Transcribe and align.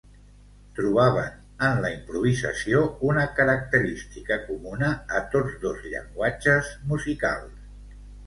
Trobaven 0.77 1.65
en 1.67 1.81
la 1.83 1.91
improvisació 1.97 2.79
una 3.09 3.25
característica 3.39 4.39
comuna 4.47 4.89
a 5.19 5.23
tots 5.35 5.61
dos 5.69 5.85
llenguatges 5.91 6.73
musicals. 6.93 8.01